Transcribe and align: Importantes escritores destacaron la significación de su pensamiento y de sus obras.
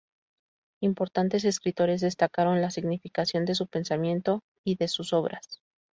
Importantes 0.81 1.45
escritores 1.45 2.01
destacaron 2.01 2.59
la 2.59 2.71
significación 2.71 3.45
de 3.45 3.53
su 3.53 3.67
pensamiento 3.67 4.41
y 4.65 4.77
de 4.77 4.87
sus 4.87 5.13
obras. 5.13 5.61